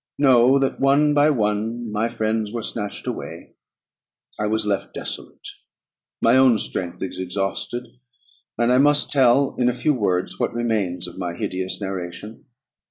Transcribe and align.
Know 0.17 0.57
that, 0.57 0.79
one 0.79 1.13
by 1.13 1.29
one, 1.29 1.91
my 1.91 2.09
friends 2.09 2.51
were 2.51 2.63
snatched 2.63 3.05
away; 3.05 3.53
I 4.39 4.47
was 4.47 4.65
left 4.65 4.95
desolate. 4.95 5.47
My 6.23 6.37
own 6.37 6.57
strength 6.57 7.03
is 7.03 7.19
exhausted; 7.19 7.87
and 8.57 8.71
I 8.71 8.79
must 8.79 9.11
tell, 9.11 9.55
in 9.59 9.69
a 9.69 9.75
few 9.75 9.93
words, 9.93 10.39
what 10.39 10.55
remains 10.55 11.05
of 11.07 11.19
my 11.19 11.35
hideous 11.35 11.79
narration. 11.79 12.45